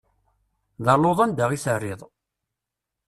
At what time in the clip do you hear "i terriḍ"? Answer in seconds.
1.51-2.01